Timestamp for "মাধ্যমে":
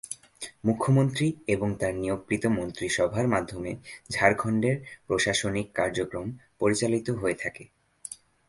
3.27-3.71